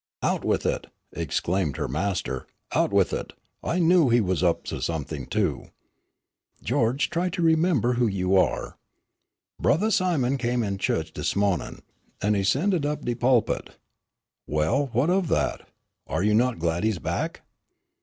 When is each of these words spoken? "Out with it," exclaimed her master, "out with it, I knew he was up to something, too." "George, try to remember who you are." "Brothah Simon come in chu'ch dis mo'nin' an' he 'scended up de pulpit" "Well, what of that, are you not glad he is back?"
"Out 0.23 0.43
with 0.43 0.65
it," 0.65 0.87
exclaimed 1.13 1.77
her 1.77 1.87
master, 1.87 2.47
"out 2.73 2.91
with 2.91 3.13
it, 3.13 3.33
I 3.63 3.77
knew 3.77 4.09
he 4.09 4.19
was 4.19 4.41
up 4.41 4.63
to 4.63 4.81
something, 4.81 5.27
too." 5.27 5.65
"George, 6.63 7.11
try 7.11 7.29
to 7.29 7.41
remember 7.43 7.93
who 7.93 8.07
you 8.07 8.35
are." 8.35 8.79
"Brothah 9.61 9.91
Simon 9.91 10.39
come 10.39 10.63
in 10.63 10.79
chu'ch 10.79 11.13
dis 11.13 11.35
mo'nin' 11.35 11.83
an' 12.19 12.33
he 12.33 12.41
'scended 12.41 12.83
up 12.83 13.05
de 13.05 13.13
pulpit" 13.13 13.77
"Well, 14.47 14.87
what 14.91 15.11
of 15.11 15.27
that, 15.27 15.69
are 16.07 16.23
you 16.23 16.33
not 16.33 16.57
glad 16.57 16.83
he 16.83 16.89
is 16.89 16.97
back?" 16.97 17.43